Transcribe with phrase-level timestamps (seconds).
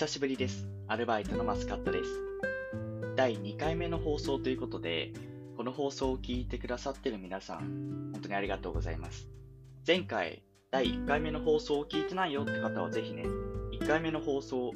[0.00, 0.66] 久しぶりです。
[0.88, 2.04] アルバイトのマスカットです。
[3.16, 5.12] 第2回目の放送ということで、
[5.58, 9.28] この放送を聞いてくださってる皆さん、本当にありがとうございます。
[9.86, 13.24] 前回、第1回目の放送を聞いてないよって方はぜひね、
[13.78, 14.72] 1回目の放送、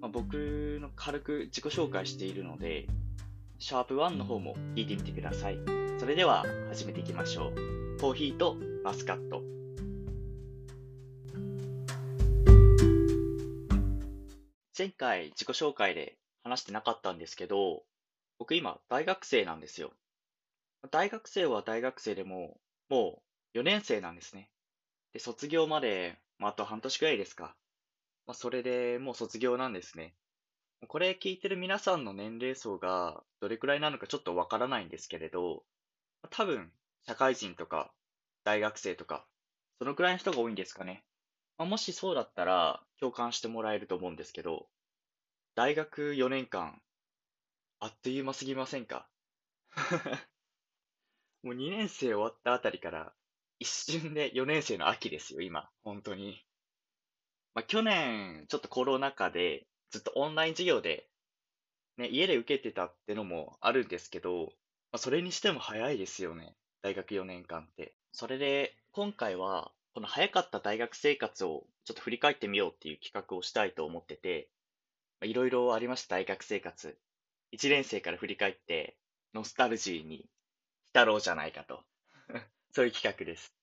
[0.00, 2.86] まあ、僕の軽く自己紹介しているので、
[3.58, 5.58] シャープ1の方も聞いてみてください。
[5.98, 8.00] それでは始めていきましょう。
[8.00, 9.53] コーヒーとマスカット。
[14.76, 17.84] 前回自己紹介で話してなかったんですけど、
[18.40, 19.92] 僕今大学生なんですよ。
[20.90, 23.22] 大学生は大学生でも、も
[23.54, 24.50] う4年生なんですね。
[25.12, 27.54] で、卒業まで、まあ、あと半年くらいですか。
[28.26, 30.12] まあ、それでもう卒業なんですね。
[30.88, 35.62] これ聞いてる皆さんの年齢層がどれくらいなのかちょっとわからないんですけれど、
[36.30, 36.72] 多分、
[37.06, 37.92] 社会人とか
[38.42, 39.24] 大学生とか、
[39.78, 41.04] そのくらいの人が多いんですかね。
[41.58, 44.68] まあ、もしそうだったら共感してもらえると思うんですけど、
[45.54, 46.82] 大学4年間、
[47.80, 49.08] あっという間すぎませんか？
[51.42, 53.14] もう2年生終わったあたりから、
[53.58, 55.70] 一瞬で4年生の秋ですよ、今。
[55.82, 56.44] 本当に。
[57.54, 61.08] まあ、去年、ちょっとコロナ禍で、ずっとオンライン授業で、
[61.96, 64.46] ね、家で受けてたってのもあるんですけど、
[64.92, 66.56] まあ、それにしても早いですよね。
[66.82, 67.96] 大学4年間って。
[68.12, 74.48] それで、今回は、この早かった大学生活をちょっと振り返ってみようっていう企画をしたいと思ってて、
[75.22, 76.98] いろいろありました、大学生活。
[77.52, 78.96] 1年生から振り返って、
[79.34, 80.28] ノスタルジーに
[80.86, 81.84] 浸ろうじゃないかと。
[82.74, 83.54] そういう企画です。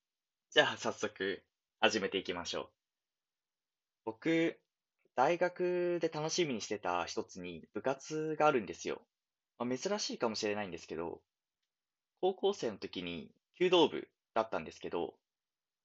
[0.51, 1.43] じゃあ、早速、
[1.81, 2.69] 始めていきましょう。
[4.05, 4.57] 僕、
[5.15, 9.01] 大学で楽しみにしてた一つに部活があるんですよ。
[9.59, 11.21] まあ、珍しいかもしれないんですけど、
[12.21, 15.13] 高校生の時に弓道部だったんですけど、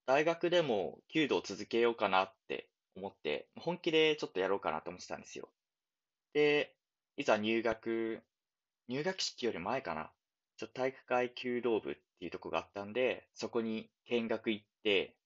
[0.07, 5.49] 大学でも弓道を続けようかなって思って、本気でちょっとやろうかなと思ってたんですよ。
[6.33, 6.75] で、
[7.17, 8.23] いざ入学、
[8.89, 10.13] 入学式より前かな。
[10.57, 15.17] ちょっと体育会弓道部っていうとこがあったんで、そこに見学行って、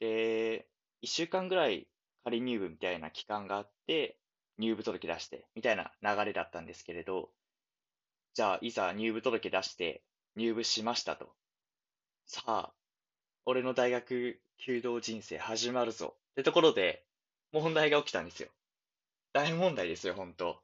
[0.00, 0.68] で、
[1.02, 1.88] 一週間ぐらい
[2.24, 4.18] 仮入部みたいな期間があって、
[4.58, 7.30] 入部届出して、みたいな流れだったんですけれど、
[8.34, 10.02] じゃあ、いざ入部届出して、
[10.36, 11.34] 入部しましたと。
[12.26, 12.74] さあ、
[13.48, 16.16] 俺の大学弓道人生始まるぞ。
[16.32, 17.04] ってところで、
[17.52, 18.48] 問題が起きたんですよ。
[19.32, 20.58] 大問題ですよ、本当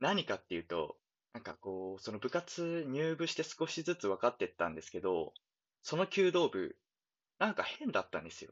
[0.00, 0.98] 何かっていうと、
[1.32, 5.32] なんかこう、その部活入部して少しずつ分かってったんですけど、
[5.82, 6.76] その弓道部、
[7.38, 8.50] なんか変だったんですよ。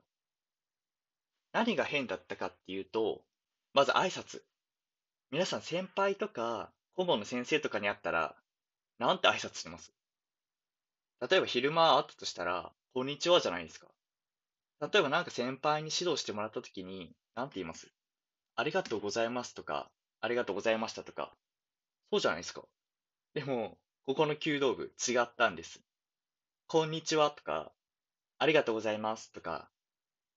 [1.52, 3.20] 何が変だったかっていうと、
[3.74, 4.40] まず挨拶。
[5.30, 8.34] 皆さん先輩とか、顧問の先生とかに会ったら、
[8.98, 9.92] なんて挨拶してます？
[11.20, 13.86] 例えば昼間会ったとしたら、こんにちはじゃないですか。
[14.82, 17.88] 例えばなんか先輩に指導してもらったときに、なんて言います？
[18.54, 21.32] ありがとうございますとか、ありがとうございましたとか、
[22.10, 22.60] そうじゃないですか。
[23.32, 25.80] でも、ここの弓道部違ったんです。
[26.66, 27.72] こんにちはとか、
[28.38, 29.70] ありがとうございますとか、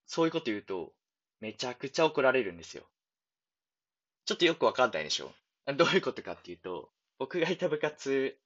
[0.07, 0.93] そういうこと言うと、
[1.41, 2.83] めちゃくちゃ怒られるんですよ。
[4.23, 5.33] ちょっとよくわかんないでしょ？
[5.75, 6.89] どういうことかっていうと、
[7.19, 8.37] 僕がいた部活、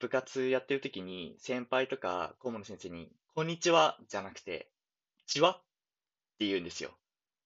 [0.00, 4.72] 部活やってる時に先輩とか顧問の先生に、こんにちはじゃなくて、
[5.26, 5.62] ちはっ
[6.38, 6.90] て言うんですよ。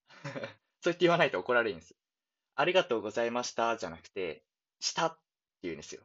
[0.81, 1.97] そうやって言わないと怒られるんです。
[2.55, 4.45] ありがとうございましたじゃなくて、
[4.81, 5.07] した？
[5.09, 5.19] って
[5.65, 6.03] 言うんですよ。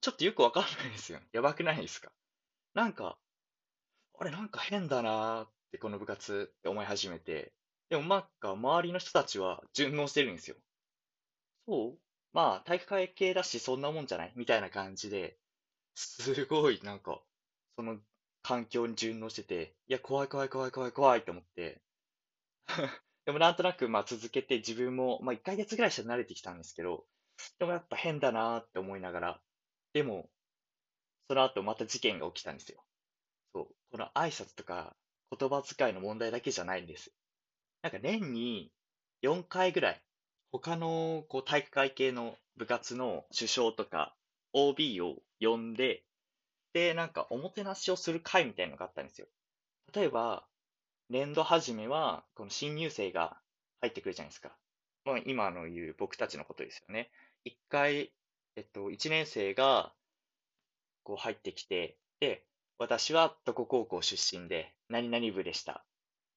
[0.00, 1.20] ちょっとよくわかんないですよ。
[1.32, 2.12] やばくないですか？
[2.74, 3.18] なんか、
[4.18, 7.52] あれなんか変だなーってこの部活って思い始めて、
[7.90, 10.56] でもなんか周りの人たちは順応してるんですよ。
[11.66, 11.98] そう？
[12.34, 14.32] まあ体育会系だしそんなもんじゃない？
[14.36, 15.38] みたいな感じで、
[15.94, 17.22] すごいなんか、
[17.76, 17.98] その
[18.42, 21.82] 環境に順応してて、いや怖い怖い怖い怖い怖いって思って、
[23.26, 27.06] でもなんとなくまあ続けて自分も、まあ1ヶ月ぐらいしたら慣れてきたんですけど、
[27.58, 29.42] でもやっぱ変だなーって思いながら、
[29.94, 30.30] でも、
[31.28, 32.84] その後また事件が起きたんですよ。
[33.54, 33.76] そう。
[33.92, 34.96] この挨拶とか
[35.38, 37.12] 言葉遣いの問題だけじゃないんです。
[37.82, 38.72] なんか年に
[39.22, 40.03] 4回ぐらい、
[40.60, 44.14] 他のこう体育会系の部活の首相とか
[44.52, 46.04] OB を呼んで、
[46.72, 49.26] で、なんかおもてなしをする会みたいなのがあったんですよ。
[49.92, 50.46] 例えば、
[51.10, 53.36] 年度始めは、この新入生が
[53.80, 54.56] 入ってくるじゃないですか。
[55.04, 57.10] まあ、今の言う僕たちのことですよね。
[57.44, 58.12] 一回、
[58.54, 59.92] えっと、一年生が、
[61.02, 62.44] こう入ってきて、で、
[62.78, 65.84] 私はどこ高校出身で、何々部でした。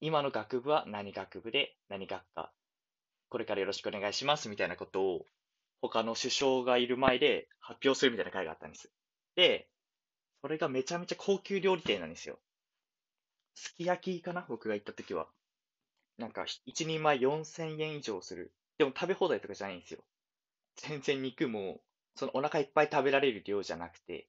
[0.02, 2.52] 今の学部は何学部で、何学科。
[3.30, 5.26] これからよろしくお願いします、みたいなことを、
[5.82, 8.90] 他の首相がいる前で発表するみたいな会があったんです。
[9.36, 9.68] で、
[10.42, 12.40] それがめちゃめちゃ高級料理店なんですよ。
[13.56, 14.46] すき焼きかな？
[14.48, 15.28] 僕が行った時は。
[16.18, 18.52] なんか一人前4000円以上する。
[18.78, 20.04] でも食べ放題とかじゃないんですよ。
[20.76, 21.82] 全然肉も、
[22.16, 24.28] そのお腹いっぱい食べられる量じゃなくて、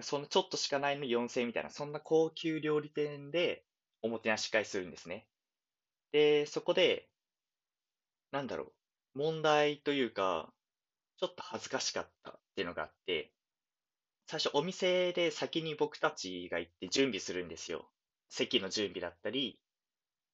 [0.00, 3.64] そのちょっとしかないの4000円みたいな、そんな高級料理店で
[4.02, 5.26] おもてなし会するんですね。
[6.12, 7.08] で、そこで、
[8.34, 8.72] なんだろ
[9.14, 10.52] う、問題というか、
[11.18, 13.30] ちょっと恥ずかしかったっていうのがあって、
[14.26, 17.88] 最初お店で先に僕たちが行って準備するんですよ。
[18.30, 19.60] 席の準備だったり、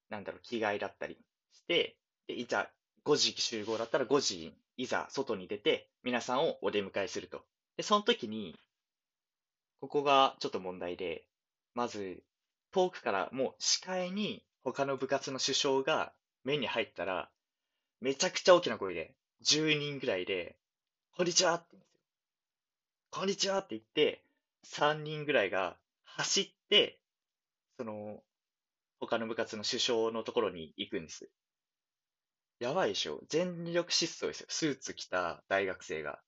[0.09, 1.15] なんだろう、着替えだったり
[1.53, 1.95] して、
[2.25, 2.71] で、いざ
[3.05, 7.45] 5時集合だったら5時いざ外に出て皆さんをお出迎えすると。
[7.77, 8.59] で、その時に、
[9.79, 11.27] ここがちょっと問題で、
[11.75, 12.23] まず
[12.71, 16.13] 遠くからもう視界に他の部活の首相が
[16.43, 17.29] 目に入ったら、
[18.01, 19.13] めちゃくちゃ大きな声で、
[19.45, 20.57] 10人ぐらいで、
[21.15, 21.99] こんにちはって言うんですよ。
[23.11, 24.23] こんにちはって言って、
[24.65, 26.99] 3人ぐらいが走って、
[27.77, 28.23] その、
[28.99, 31.29] 他の部活の首相のところに行くんです。
[32.59, 34.47] やばいでしょ全力疾走ですよ。
[34.49, 36.19] スーツ着た大学生が。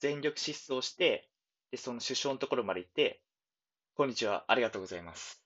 [0.00, 1.28] 全力疾走して、
[1.70, 3.20] で、その首相のところまで行って、
[3.96, 5.42] こんにちは、ありがとうございます。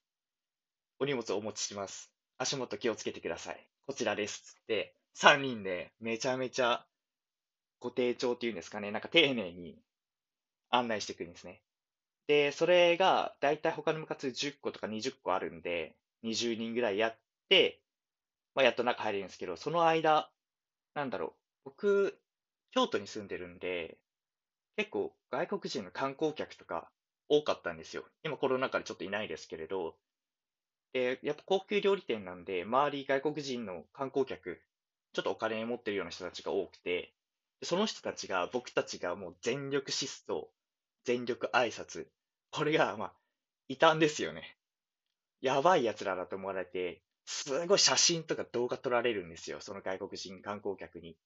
[1.00, 2.12] お荷物お持ちします。
[2.38, 3.68] 足元気をつけてください。
[3.84, 4.42] こちらです。
[4.42, 6.86] つって、3人でめちゃめちゃ
[7.80, 9.78] ご丁重っていうんですかね、なんか丁寧に
[10.70, 11.62] 案内していくんですね。
[12.28, 17.18] で、それが、だいたい他の部活10個とか20個あるんで、20人ぐらいやっ
[17.48, 17.80] て、
[18.54, 20.30] まあ、やっと中入れるんですけど、その間、
[20.94, 21.36] なんだろ
[21.66, 22.18] う、僕、
[22.72, 23.98] 京都に住んでるんで、
[24.76, 26.90] 結構外国人の観光客とか
[27.28, 28.04] 多かったんですよ。
[28.24, 29.96] 今コロナ禍でちょっといないですけれど、
[30.94, 34.60] で、やっぱ高級料理店なんで、周り外国人の観光客、
[35.12, 37.12] ちょっとお金持ってるような人たちが多くて、
[37.62, 40.48] その人たちが僕たちがもう全力疾走、
[41.04, 42.06] 全力挨拶、
[42.50, 43.12] これが、まあ、
[43.68, 44.56] 異端ですよね。
[45.40, 49.60] やばい奴らだと思われて、すごい写真とか動画撮られるんですよ。
[49.60, 51.16] その外国人観光客に。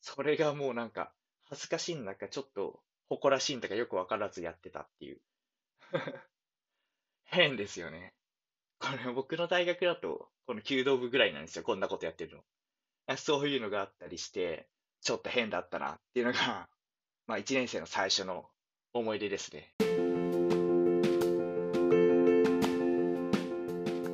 [0.00, 1.12] それがもうなんか、
[1.44, 5.20] 恥ずかしいんだか、ちょっと誇らしいんだかよくわからずやってたっていう。
[7.24, 8.14] 変ですよね。
[8.78, 11.64] これ僕の大学だと、この弓道部ぐらいなんですよ。
[11.64, 12.44] こんなことやってるの。
[13.16, 14.66] そういうのがあったりして、
[15.02, 16.68] ちょっと変だったなっていうのが、
[17.26, 18.48] まあ1年生の最初の
[18.92, 19.74] 思い出ですね。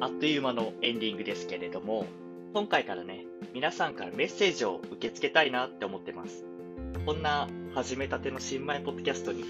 [0.00, 2.06] あっという間のエンディングですけれども、
[2.54, 6.44] 今回からね、皆さんからメッセージを受け付けたいなって思ってます。
[7.04, 9.44] こんな始めたての新米ポッドキャストに、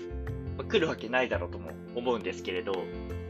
[0.57, 2.73] まあ、来るわけないだろうとも思うんですけれど、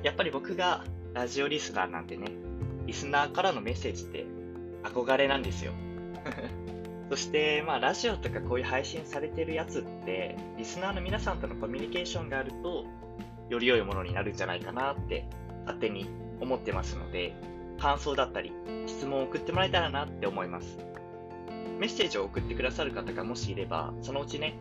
[0.02, 2.28] やっぱり僕がラジオリスナーなんてね、
[2.87, 4.26] リスナーからのメッセージって
[4.84, 5.72] 憧れなんですよ。
[7.11, 12.85] そして、まあ、ラジオとかこういう配信されてるやつって、リスナーの皆さんとのコミュニケーションがあると、
[13.49, 15.26] より良いものになるんじゃないかなって
[15.61, 16.06] 勝手に
[16.41, 17.35] 思ってますので、
[17.81, 18.53] 感想だったり、
[18.87, 20.79] 質問を送ってもらえたらなって思います。
[21.79, 24.59] メッセージを送ってくださる方がもしいれば、そのうちね、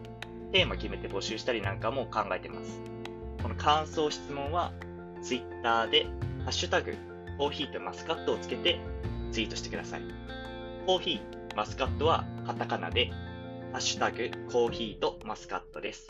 [0.53, 2.79] テーマ決めて募集したりなんかも考えてます。
[3.41, 4.71] この感想、質問は、
[5.21, 6.05] Twitter で
[6.45, 6.95] ハッシュタグ、
[7.37, 8.79] コーヒーとマスカットをつけて
[9.31, 10.01] ツイートしてください。
[10.85, 13.07] コーヒー、マスカットはカタカナで、
[13.71, 16.07] ハッシュタグ、コーヒーとマスカットです。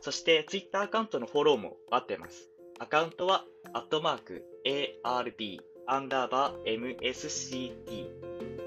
[0.00, 2.50] そして、ツイッターアカウントのフォローも待ってます。
[2.80, 8.08] アカウントは、アットマーク、ARB、アンダーバー MSCT、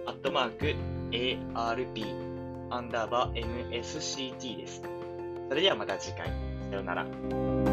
[0.05, 0.75] アットマーク、
[1.11, 4.81] ARB、アンダーバー MSCT です。
[5.49, 6.29] それではまた次回。
[6.69, 7.72] さようなら。